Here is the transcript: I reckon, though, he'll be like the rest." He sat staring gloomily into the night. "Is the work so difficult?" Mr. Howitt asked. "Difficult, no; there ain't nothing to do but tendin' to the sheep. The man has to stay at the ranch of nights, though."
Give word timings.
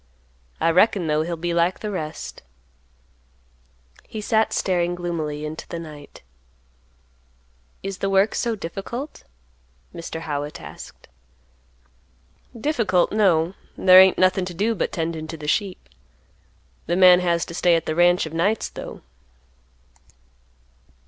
I 0.59 0.71
reckon, 0.71 1.05
though, 1.05 1.21
he'll 1.21 1.35
be 1.37 1.53
like 1.53 1.81
the 1.81 1.91
rest." 1.91 2.41
He 4.07 4.19
sat 4.19 4.51
staring 4.51 4.95
gloomily 4.95 5.45
into 5.45 5.67
the 5.67 5.77
night. 5.77 6.23
"Is 7.83 7.99
the 7.99 8.09
work 8.09 8.33
so 8.33 8.55
difficult?" 8.55 9.21
Mr. 9.93 10.21
Howitt 10.21 10.59
asked. 10.59 11.07
"Difficult, 12.59 13.11
no; 13.11 13.53
there 13.77 14.01
ain't 14.01 14.17
nothing 14.17 14.45
to 14.45 14.55
do 14.55 14.73
but 14.73 14.91
tendin' 14.91 15.27
to 15.27 15.37
the 15.37 15.47
sheep. 15.47 15.87
The 16.87 16.95
man 16.95 17.19
has 17.19 17.45
to 17.45 17.53
stay 17.53 17.75
at 17.75 17.85
the 17.85 17.93
ranch 17.93 18.25
of 18.25 18.33
nights, 18.33 18.69
though." 18.69 19.01